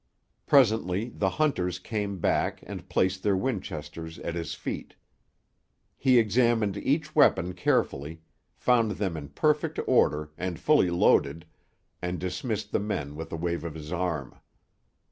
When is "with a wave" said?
13.15-13.63